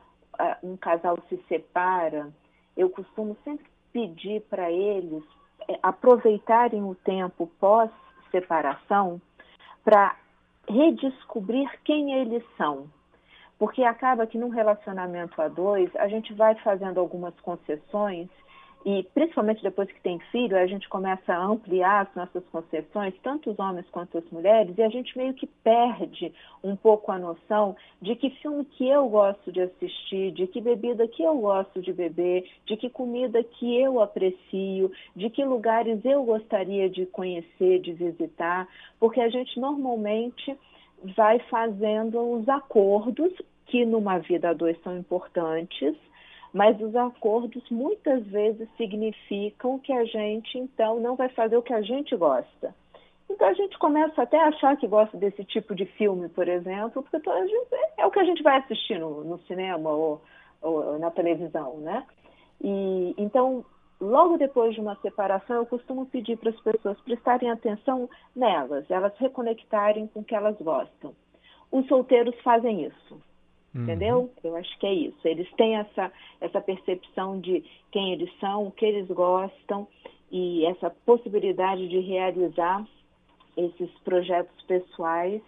um 0.63 0.77
casal 0.77 1.17
se 1.27 1.37
separa, 1.49 2.29
eu 2.77 2.89
costumo 2.89 3.35
sempre 3.43 3.65
pedir 3.91 4.41
para 4.49 4.71
eles 4.71 5.23
é, 5.67 5.77
aproveitarem 5.83 6.81
o 6.83 6.95
tempo 6.95 7.51
pós-separação 7.59 9.21
para 9.83 10.15
redescobrir 10.67 11.69
quem 11.83 12.13
eles 12.13 12.43
são. 12.57 12.87
Porque 13.57 13.83
acaba 13.83 14.25
que 14.25 14.37
num 14.37 14.49
relacionamento 14.49 15.41
a 15.41 15.49
dois, 15.49 15.93
a 15.97 16.07
gente 16.07 16.33
vai 16.33 16.55
fazendo 16.55 16.99
algumas 16.99 17.37
concessões 17.41 18.29
e 18.85 19.03
principalmente 19.13 19.61
depois 19.61 19.91
que 19.91 20.01
tem 20.01 20.19
filho, 20.31 20.57
a 20.57 20.65
gente 20.65 20.87
começa 20.87 21.33
a 21.33 21.43
ampliar 21.43 22.07
as 22.07 22.15
nossas 22.15 22.43
concepções, 22.49 23.13
tanto 23.21 23.51
os 23.51 23.59
homens 23.59 23.85
quanto 23.91 24.17
as 24.17 24.29
mulheres, 24.31 24.77
e 24.77 24.81
a 24.81 24.89
gente 24.89 25.17
meio 25.17 25.33
que 25.33 25.47
perde 25.47 26.33
um 26.63 26.75
pouco 26.77 27.11
a 27.11 27.19
noção 27.19 27.75
de 28.01 28.15
que 28.15 28.29
filme 28.41 28.63
que 28.63 28.87
eu 28.87 29.09
gosto 29.09 29.51
de 29.51 29.61
assistir, 29.61 30.31
de 30.31 30.47
que 30.47 30.61
bebida 30.61 31.07
que 31.09 31.21
eu 31.21 31.37
gosto 31.37 31.81
de 31.81 31.91
beber, 31.91 32.49
de 32.65 32.77
que 32.77 32.89
comida 32.89 33.43
que 33.43 33.77
eu 33.81 33.99
aprecio, 33.99 34.91
de 35.13 35.29
que 35.29 35.43
lugares 35.43 35.99
eu 36.05 36.23
gostaria 36.23 36.89
de 36.89 37.05
conhecer, 37.05 37.79
de 37.79 37.91
visitar, 37.91 38.65
porque 38.97 39.19
a 39.19 39.29
gente 39.29 39.59
normalmente 39.59 40.57
vai 41.17 41.39
fazendo 41.49 42.19
os 42.19 42.47
acordos 42.47 43.33
que 43.65 43.85
numa 43.85 44.19
vida 44.19 44.49
a 44.49 44.53
dois 44.53 44.81
são 44.81 44.97
importantes 44.97 45.95
mas 46.53 46.79
os 46.81 46.95
acordos 46.95 47.63
muitas 47.69 48.23
vezes 48.25 48.67
significam 48.75 49.79
que 49.79 49.93
a 49.93 50.03
gente 50.05 50.57
então 50.57 50.99
não 50.99 51.15
vai 51.15 51.29
fazer 51.29 51.57
o 51.57 51.61
que 51.61 51.73
a 51.73 51.81
gente 51.81 52.15
gosta. 52.15 52.73
Então 53.29 53.47
a 53.47 53.53
gente 53.53 53.77
começa 53.77 54.23
até 54.23 54.39
a 54.39 54.47
achar 54.47 54.75
que 54.75 54.87
gosta 54.87 55.15
desse 55.17 55.43
tipo 55.43 55.75
de 55.75 55.85
filme, 55.85 56.27
por 56.29 56.47
exemplo, 56.47 57.03
porque 57.03 57.29
é 57.97 58.05
o 58.05 58.11
que 58.11 58.19
a 58.19 58.23
gente 58.23 58.41
vai 58.41 58.57
assistir 58.57 58.99
no, 58.99 59.23
no 59.23 59.37
cinema 59.41 59.91
ou, 59.91 60.21
ou, 60.61 60.97
na 60.97 61.11
televisão, 61.11 61.77
né? 61.77 62.05
E 62.61 63.13
então 63.17 63.63
logo 64.01 64.37
depois 64.37 64.73
de 64.73 64.81
uma 64.81 64.95
separação, 64.95 65.57
eu 65.57 65.65
costumo 65.65 66.05
pedir 66.07 66.37
para 66.37 66.49
as 66.49 66.59
pessoas 66.61 66.99
prestarem 67.01 67.51
atenção 67.51 68.09
nelas, 68.35 68.89
elas 68.89 69.13
reconectarem 69.17 70.07
com 70.07 70.21
o 70.21 70.23
que 70.23 70.35
elas 70.35 70.57
gostam. 70.59 71.13
Os 71.71 71.87
solteiros 71.87 72.35
fazem 72.41 72.85
isso. 72.85 73.21
Uhum. 73.73 73.83
Entendeu? 73.83 74.31
Eu 74.43 74.55
acho 74.55 74.79
que 74.79 74.85
é 74.85 74.93
isso. 74.93 75.27
Eles 75.27 75.49
têm 75.53 75.75
essa, 75.75 76.11
essa 76.41 76.59
percepção 76.61 77.39
de 77.39 77.63
quem 77.91 78.13
eles 78.13 78.31
são, 78.39 78.67
o 78.67 78.71
que 78.71 78.85
eles 78.85 79.07
gostam 79.07 79.87
e 80.31 80.65
essa 80.65 80.89
possibilidade 81.05 81.87
de 81.87 81.99
realizar 81.99 82.85
esses 83.57 83.89
projetos 84.03 84.61
pessoais 84.63 85.41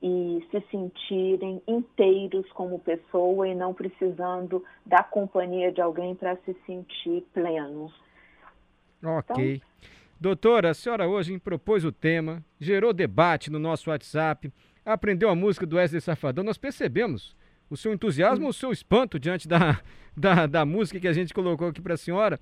e 0.00 0.46
se 0.50 0.62
sentirem 0.70 1.60
inteiros 1.66 2.50
como 2.52 2.78
pessoa 2.78 3.48
e 3.48 3.54
não 3.54 3.74
precisando 3.74 4.64
da 4.86 5.02
companhia 5.02 5.72
de 5.72 5.80
alguém 5.80 6.14
para 6.14 6.36
se 6.36 6.54
sentir 6.66 7.24
pleno. 7.34 7.92
Ok. 9.02 9.54
Então, 9.56 9.68
Doutora, 10.20 10.70
a 10.70 10.74
senhora 10.74 11.06
hoje 11.06 11.38
propôs 11.38 11.84
o 11.84 11.92
tema, 11.92 12.44
gerou 12.60 12.92
debate 12.92 13.50
no 13.50 13.58
nosso 13.58 13.90
WhatsApp, 13.90 14.52
aprendeu 14.84 15.30
a 15.30 15.34
música 15.34 15.64
do 15.64 15.76
Wesley 15.76 16.00
Safadão. 16.00 16.42
Nós 16.42 16.58
percebemos 16.58 17.36
o 17.70 17.76
seu 17.76 17.92
entusiasmo 17.92 18.44
ou 18.44 18.50
o 18.50 18.54
seu 18.54 18.72
espanto 18.72 19.18
diante 19.18 19.46
da, 19.46 19.80
da, 20.16 20.46
da 20.46 20.64
música 20.64 21.00
que 21.00 21.08
a 21.08 21.12
gente 21.12 21.34
colocou 21.34 21.68
aqui 21.68 21.80
para 21.80 21.94
a 21.94 21.98
senhora. 21.98 22.40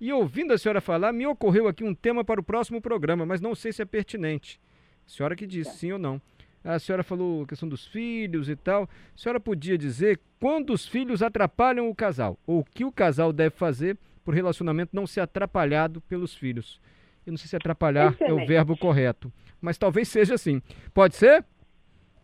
E 0.00 0.12
ouvindo 0.12 0.52
a 0.52 0.58
senhora 0.58 0.80
falar, 0.80 1.12
me 1.12 1.26
ocorreu 1.26 1.66
aqui 1.66 1.82
um 1.82 1.94
tema 1.94 2.24
para 2.24 2.40
o 2.40 2.44
próximo 2.44 2.80
programa, 2.80 3.26
mas 3.26 3.40
não 3.40 3.54
sei 3.54 3.72
se 3.72 3.82
é 3.82 3.84
pertinente. 3.84 4.60
A 5.06 5.10
senhora 5.10 5.34
que 5.34 5.46
disse, 5.46 5.76
sim 5.76 5.92
ou 5.92 5.98
não. 5.98 6.20
A 6.62 6.78
senhora 6.78 7.02
falou 7.02 7.42
a 7.42 7.46
questão 7.46 7.68
dos 7.68 7.86
filhos 7.86 8.48
e 8.48 8.54
tal. 8.54 8.84
A 8.84 8.88
senhora 9.18 9.40
podia 9.40 9.78
dizer 9.78 10.20
quando 10.38 10.72
os 10.72 10.86
filhos 10.86 11.22
atrapalham 11.22 11.88
o 11.88 11.94
casal, 11.94 12.38
ou 12.46 12.60
o 12.60 12.64
que 12.64 12.84
o 12.84 12.92
casal 12.92 13.32
deve 13.32 13.56
fazer 13.56 13.96
para 14.24 14.32
o 14.32 14.34
relacionamento 14.34 14.94
não 14.94 15.06
ser 15.06 15.20
atrapalhado 15.20 16.00
pelos 16.02 16.34
filhos. 16.34 16.80
Eu 17.26 17.32
não 17.32 17.38
sei 17.38 17.48
se 17.48 17.56
atrapalhar 17.56 18.12
Excelente. 18.12 18.30
é 18.30 18.44
o 18.44 18.46
verbo 18.46 18.76
correto, 18.76 19.32
mas 19.60 19.78
talvez 19.78 20.08
seja 20.08 20.34
assim. 20.34 20.62
Pode 20.92 21.16
ser? 21.16 21.44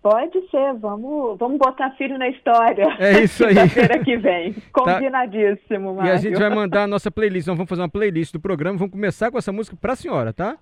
Pode 0.04 0.38
ser, 0.50 0.74
vamos, 0.74 1.38
vamos 1.38 1.56
botar 1.56 1.92
filho 1.92 2.18
na 2.18 2.28
história. 2.28 2.84
É 2.98 3.22
isso 3.22 3.42
aí. 3.42 3.54
Quinta-feira 3.54 4.04
que 4.04 4.18
vem. 4.18 4.52
Tá. 4.74 4.96
Combinadíssimo, 4.96 5.94
Mário. 5.94 6.10
E 6.10 6.12
a 6.12 6.16
gente 6.18 6.38
vai 6.38 6.50
mandar 6.50 6.82
a 6.82 6.86
nossa 6.86 7.10
playlist. 7.10 7.46
Nós 7.46 7.56
vamos 7.56 7.70
fazer 7.70 7.80
uma 7.80 7.88
playlist 7.88 8.34
do 8.34 8.40
programa. 8.40 8.76
Vamos 8.76 8.92
começar 8.92 9.30
com 9.30 9.38
essa 9.38 9.50
música 9.50 9.74
para 9.80 9.94
a 9.94 9.96
senhora, 9.96 10.30
tá? 10.30 10.58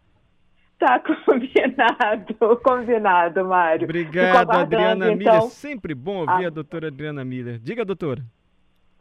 Tá 0.79 1.01
combinado, 1.27 2.57
combinado, 2.63 3.45
Mário. 3.45 3.85
Obrigado, 3.85 4.49
Adriana 4.53 5.11
então... 5.11 5.17
Miller. 5.17 5.51
Sempre 5.51 5.93
bom 5.93 6.19
ouvir 6.19 6.45
ah. 6.45 6.47
a 6.47 6.51
doutora 6.51 6.87
Adriana 6.87 7.25
Miller. 7.25 7.59
Diga, 7.59 7.85
doutora. 7.85 8.23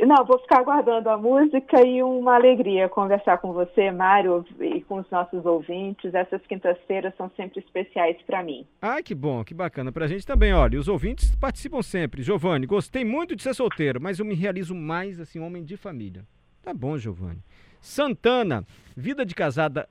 Não, 0.06 0.26
vou 0.26 0.40
ficar 0.40 0.60
aguardando 0.60 1.10
a 1.10 1.18
música 1.18 1.86
e 1.86 2.02
uma 2.02 2.34
alegria 2.34 2.90
conversar 2.90 3.38
com 3.38 3.54
você, 3.54 3.92
Mário, 3.92 4.44
e 4.60 4.82
com 4.82 4.96
os 4.96 5.10
nossos 5.12 5.46
ouvintes. 5.46 6.14
Essas 6.16 6.42
quintas-feiras 6.48 7.14
são 7.16 7.30
sempre 7.38 7.60
especiais 7.60 8.20
para 8.24 8.42
mim. 8.42 8.66
Ah, 8.82 9.04
que 9.04 9.14
bom, 9.14 9.44
que 9.44 9.54
bacana. 9.54 9.92
Para 9.92 10.06
a 10.06 10.08
gente 10.08 10.26
também, 10.26 10.54
olha, 10.54 10.80
os 10.80 10.88
ouvintes 10.88 11.36
participam 11.36 11.84
sempre. 11.84 12.24
Giovanni, 12.24 12.66
gostei 12.66 13.06
muito 13.06 13.36
de 13.36 13.44
ser 13.44 13.54
solteiro, 13.54 14.02
mas 14.02 14.18
eu 14.18 14.26
me 14.26 14.34
realizo 14.34 14.74
mais 14.74 15.20
assim, 15.20 15.40
homem 15.40 15.64
de 15.64 15.78
família. 15.78 16.26
Tá 16.64 16.74
bom, 16.74 16.98
Giovanni. 16.98 17.44
Santana, 17.80 18.66
vida 18.98 19.24
de 19.24 19.36
casada 19.36 19.88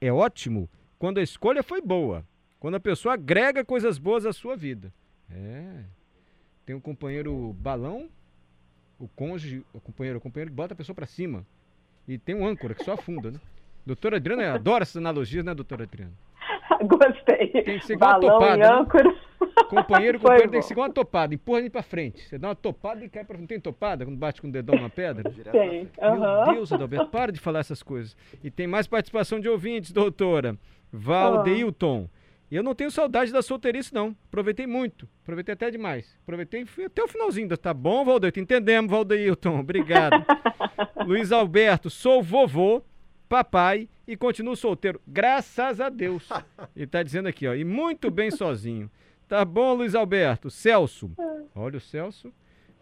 é 0.00 0.12
ótimo 0.12 0.68
quando 0.98 1.18
a 1.18 1.22
escolha 1.22 1.62
foi 1.62 1.80
boa. 1.80 2.24
Quando 2.58 2.74
a 2.74 2.80
pessoa 2.80 3.14
agrega 3.14 3.64
coisas 3.64 3.98
boas 3.98 4.26
à 4.26 4.32
sua 4.32 4.56
vida. 4.56 4.92
É. 5.30 5.84
Tem 6.66 6.74
um 6.74 6.80
companheiro 6.80 7.52
balão 7.52 8.08
o 8.98 9.08
cônjuge, 9.08 9.64
o 9.72 9.80
companheiro, 9.80 10.18
o 10.18 10.20
companheiro 10.20 10.50
que 10.50 10.56
bota 10.56 10.74
a 10.74 10.76
pessoa 10.76 10.94
para 10.94 11.06
cima. 11.06 11.46
E 12.06 12.18
tem 12.18 12.34
um 12.34 12.46
âncora 12.46 12.74
que 12.74 12.84
só 12.84 12.92
afunda, 12.92 13.30
né? 13.30 13.40
Doutora 13.86 14.16
Adriana 14.16 14.54
adora 14.54 14.82
essas 14.82 14.96
analogias, 14.96 15.44
né, 15.44 15.54
doutora 15.54 15.84
Adriana? 15.84 16.12
Gostei. 16.84 17.48
Tem 17.48 17.78
que 17.78 17.86
ser 17.86 17.94
igual 17.94 18.20
Balão 18.20 18.28
uma 18.28 18.40
topada. 18.40 18.56
E 18.56 18.58
né? 18.58 18.66
âncora. 18.66 19.04
Né? 19.04 19.18
Companheiro, 19.68 20.18
companheiro 20.20 20.50
tem 20.50 20.60
que 20.60 20.66
ser 20.66 20.74
igual 20.74 20.88
uma 20.88 20.94
topada. 20.94 21.34
Empurra 21.34 21.58
ele 21.58 21.70
pra 21.70 21.82
frente. 21.82 22.22
Você 22.22 22.38
dá 22.38 22.48
uma 22.48 22.54
topada 22.54 23.04
e 23.04 23.08
cai 23.08 23.24
pra 23.24 23.36
frente. 23.36 23.48
Tem 23.48 23.60
topada 23.60 24.04
quando 24.04 24.16
bate 24.16 24.40
com 24.40 24.48
o 24.48 24.52
dedão 24.52 24.80
na 24.80 24.88
pedra? 24.88 25.30
Tem. 25.30 25.90
Uhum. 26.00 26.20
Meu 26.20 26.54
Deus, 26.54 26.72
Adalberto, 26.72 27.08
para 27.08 27.32
de 27.32 27.40
falar 27.40 27.60
essas 27.60 27.82
coisas. 27.82 28.16
E 28.42 28.50
tem 28.50 28.66
mais 28.66 28.86
participação 28.86 29.38
de 29.40 29.48
ouvintes, 29.48 29.92
doutora. 29.92 30.56
Valdeilton. 30.92 32.00
Uhum. 32.00 32.08
E 32.54 32.56
eu 32.56 32.62
não 32.62 32.72
tenho 32.72 32.88
saudade 32.88 33.32
da 33.32 33.42
solteirice, 33.42 33.92
não. 33.92 34.16
Aproveitei 34.28 34.64
muito. 34.64 35.08
Aproveitei 35.24 35.54
até 35.54 35.72
demais. 35.72 36.16
Aproveitei 36.22 36.64
fui 36.64 36.84
até 36.84 37.02
o 37.02 37.08
finalzinho. 37.08 37.48
Tá 37.58 37.74
bom, 37.74 38.04
Valdeilton? 38.04 38.38
Entendemos, 38.38 38.88
Valdeilton. 38.88 39.58
Obrigado. 39.58 40.24
Luiz 41.04 41.32
Alberto, 41.32 41.90
sou 41.90 42.22
vovô, 42.22 42.80
papai 43.28 43.88
e 44.06 44.16
continuo 44.16 44.54
solteiro. 44.54 45.00
Graças 45.04 45.80
a 45.80 45.88
Deus. 45.88 46.28
Ele 46.76 46.86
tá 46.86 47.02
dizendo 47.02 47.26
aqui, 47.26 47.44
ó. 47.48 47.56
E 47.56 47.64
muito 47.64 48.08
bem 48.08 48.30
sozinho. 48.30 48.88
Tá 49.26 49.44
bom, 49.44 49.74
Luiz 49.74 49.96
Alberto. 49.96 50.48
Celso. 50.48 51.10
Olha 51.56 51.78
o 51.78 51.80
Celso. 51.80 52.32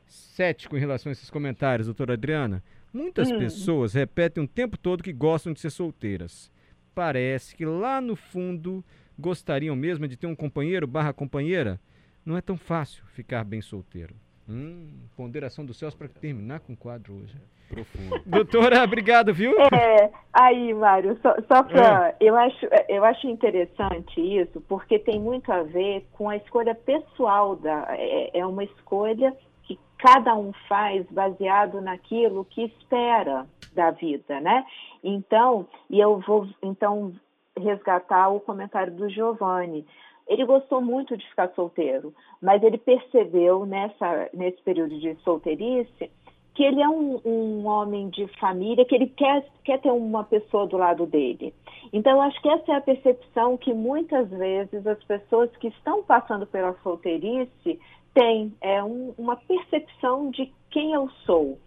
Cético 0.06 0.76
em 0.76 0.80
relação 0.80 1.08
a 1.08 1.14
esses 1.14 1.30
comentários, 1.30 1.86
doutora 1.86 2.12
Adriana. 2.12 2.62
Muitas 2.92 3.30
hum. 3.30 3.38
pessoas 3.38 3.94
repetem 3.94 4.44
o 4.44 4.46
tempo 4.46 4.76
todo 4.76 5.02
que 5.02 5.14
gostam 5.14 5.54
de 5.54 5.60
ser 5.60 5.70
solteiras. 5.70 6.52
Parece 6.94 7.56
que 7.56 7.64
lá 7.64 8.02
no 8.02 8.14
fundo 8.14 8.84
gostariam 9.19 9.76
mesmo 9.76 10.07
de 10.09 10.16
ter 10.16 10.26
um 10.26 10.35
companheiro 10.35 10.87
barra 10.87 11.12
companheira, 11.12 11.81
não 12.25 12.37
é 12.37 12.40
tão 12.40 12.57
fácil 12.57 13.04
ficar 13.07 13.45
bem 13.45 13.61
solteiro. 13.61 14.14
Hum, 14.49 14.88
ponderação 15.16 15.64
dos 15.64 15.78
céus 15.78 15.95
para 15.95 16.09
terminar 16.09 16.61
com 16.61 16.73
o 16.73 16.76
quadro 16.76 17.14
hoje. 17.14 17.37
Profundo. 17.69 18.21
Doutora, 18.26 18.83
obrigado, 18.83 19.33
viu? 19.33 19.54
É, 19.73 20.11
aí, 20.33 20.75
Mário, 20.75 21.19
só, 21.23 21.35
só 21.49 21.62
para. 21.62 22.11
É. 22.11 22.16
Eu, 22.21 22.37
acho, 22.37 22.66
eu 22.88 23.04
acho 23.04 23.26
interessante 23.28 24.21
isso, 24.21 24.61
porque 24.62 24.99
tem 24.99 25.19
muito 25.19 25.50
a 25.50 25.62
ver 25.62 26.07
com 26.12 26.28
a 26.28 26.37
escolha 26.37 26.75
pessoal 26.75 27.57
da. 27.57 27.87
É, 27.90 28.40
é 28.40 28.47
uma 28.47 28.64
escolha 28.64 29.35
que 29.62 29.78
cada 29.97 30.35
um 30.35 30.52
faz 30.69 31.07
baseado 31.11 31.81
naquilo 31.81 32.45
que 32.45 32.64
espera 32.64 33.47
da 33.75 33.90
vida, 33.90 34.40
né? 34.40 34.64
Então, 35.02 35.66
e 35.88 35.99
eu 35.99 36.21
vou 36.21 36.47
então 36.62 37.12
resgatar 37.59 38.28
o 38.28 38.40
comentário 38.40 38.92
do 38.92 39.09
Giovanni. 39.09 39.87
Ele 40.26 40.44
gostou 40.44 40.80
muito 40.80 41.16
de 41.16 41.28
ficar 41.28 41.49
solteiro, 41.54 42.14
mas 42.40 42.62
ele 42.62 42.78
percebeu 42.78 43.66
nessa, 43.66 44.30
nesse 44.32 44.62
período 44.62 44.99
de 44.99 45.14
solteirice 45.16 46.11
que 46.54 46.62
ele 46.62 46.82
é 46.82 46.88
um, 46.88 47.21
um, 47.25 47.66
homem 47.66 48.11
de 48.11 48.26
família, 48.38 48.85
que 48.85 48.94
ele 48.94 49.06
quer, 49.06 49.47
quer 49.64 49.80
ter 49.80 49.90
uma 49.90 50.23
pessoa 50.25 50.66
do 50.66 50.76
lado 50.76 51.06
dele. 51.06 51.54
Então, 51.92 52.12
eu 52.12 52.21
acho 52.21 52.40
que 52.42 52.49
essa 52.49 52.73
é 52.73 52.76
a 52.76 52.80
percepção 52.80 53.56
que 53.56 53.73
muitas 53.73 54.28
vezes 54.28 54.87
as 54.87 55.02
pessoas 55.04 55.50
que 55.56 55.68
estão 55.68 56.02
passando 56.02 56.47
pela 56.47 56.75
solteirice 56.82 57.80
têm, 58.14 58.52
é 58.61 58.82
um, 58.82 59.14
uma 59.16 59.37
percepção 59.37 60.30
de 60.30 60.52
quem 60.71 60.92
eu 60.92 61.09
sou. 61.25 61.59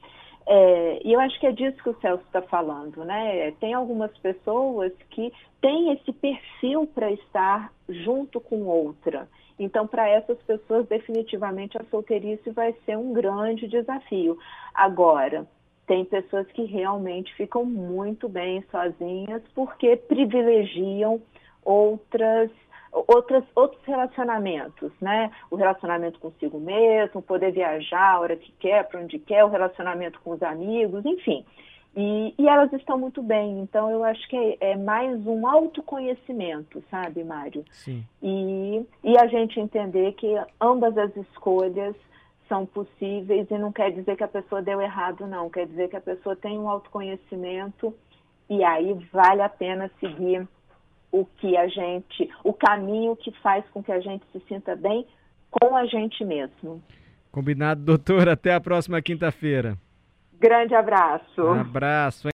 É, 0.48 1.02
e 1.04 1.12
eu 1.14 1.20
acho 1.20 1.40
que 1.40 1.48
é 1.48 1.52
disso 1.52 1.82
que 1.82 1.90
o 1.90 2.00
Celso 2.00 2.24
está 2.26 2.42
falando, 2.42 3.04
né? 3.04 3.52
Tem 3.60 3.74
algumas 3.74 4.16
pessoas 4.20 4.92
que 5.10 5.34
têm 5.60 5.94
esse 5.94 6.14
perfil 6.14 6.86
para 6.94 7.12
estar 7.12 7.74
junto 7.90 8.40
com 8.40 8.64
outra. 8.64 9.28
Então, 9.58 9.88
para 9.88 10.08
essas 10.08 10.38
pessoas, 10.44 10.88
definitivamente 10.88 11.78
a 11.78 11.86
solteirice 11.86 12.52
vai 12.52 12.76
ser 12.86 12.98
um 12.98 13.14
grande 13.14 13.68
desafio. 13.68 14.38
Agora, 14.74 15.48
tem 15.88 16.04
pessoas 16.04 16.48
que 16.52 16.64
realmente 16.66 17.34
ficam 17.36 17.64
muito 17.66 18.28
bem 18.28 18.64
sozinhas 18.70 19.42
porque 19.54 19.96
privilegiam 19.96 21.22
outras 21.64 22.52
outras, 23.08 23.44
outros 23.54 23.84
relacionamentos, 23.86 24.92
né? 25.02 25.30
O 25.52 25.56
relacionamento 25.56 26.20
consigo 26.20 26.60
mesmo, 26.60 27.22
poder 27.22 27.52
viajar 27.52 28.14
a 28.14 28.20
hora 28.20 28.36
que 28.36 28.52
quer, 28.54 28.88
para 28.88 29.02
onde 29.02 29.20
quer, 29.20 29.44
o 29.44 29.50
relacionamento 29.50 30.20
com 30.22 30.32
os 30.32 30.42
amigos, 30.42 31.06
enfim. 31.06 31.46
E, 31.98 32.34
e, 32.38 32.48
elas 32.48 32.72
estão 32.74 32.98
muito 32.98 33.24
bem, 33.24 33.60
então 33.60 33.90
eu 33.90 34.04
acho 34.04 34.28
que 34.28 34.36
é, 34.36 34.72
é 34.72 34.76
mais 34.76 35.26
um 35.26 35.48
autoconhecimento, 35.48 36.84
sabe, 36.92 37.24
Mário? 37.24 37.64
Sim. 37.72 38.04
E, 38.22 38.86
e 39.02 39.18
a 39.18 39.28
gente 39.28 39.60
entender 39.60 40.12
que 40.14 40.28
ambas 40.60 40.98
as 40.98 41.16
escolhas 41.16 41.96
são 42.50 42.66
possíveis 42.66 43.50
e 43.50 43.58
não 43.58 43.72
quer 43.72 43.92
dizer 43.92 44.18
que 44.18 44.24
a 44.24 44.28
pessoa 44.28 44.62
deu 44.62 44.82
errado, 44.82 45.26
não. 45.26 45.50
Quer 45.50 45.68
dizer 45.68 45.90
que 45.90 45.96
a 45.96 46.02
pessoa 46.02 46.36
tem 46.36 46.60
um 46.60 46.70
autoconhecimento 46.70 47.94
e 48.50 48.62
aí 48.64 48.94
vale 49.12 49.42
a 49.42 49.50
pena 49.50 49.90
seguir 50.00 50.46
o 51.20 51.26
que 51.26 51.56
a 51.56 51.68
gente, 51.68 52.30
o 52.44 52.52
caminho 52.52 53.16
que 53.16 53.32
faz 53.42 53.64
com 53.70 53.82
que 53.82 53.92
a 53.92 54.00
gente 54.00 54.24
se 54.32 54.40
sinta 54.48 54.76
bem 54.76 55.06
com 55.50 55.76
a 55.76 55.86
gente 55.86 56.24
mesmo. 56.26 56.84
Combinado, 57.32 57.82
doutor. 57.82 58.28
Até 58.28 58.54
a 58.54 58.60
próxima 58.60 59.02
quinta-feira. 59.02 59.78
Grande 60.40 60.76
abraço. 60.76 61.42
Um 61.42 61.62
abraço. 61.62 62.24